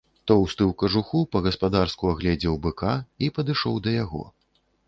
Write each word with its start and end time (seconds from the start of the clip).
Тоўсты 0.29 0.61
ў 0.69 0.77
кажуху 0.83 1.19
па-гаспадарску 1.35 2.11
агледзеў 2.13 2.59
быка 2.65 2.97
і 3.27 3.33
падышоў 3.37 3.81
да 3.89 3.99
яго. 4.03 4.27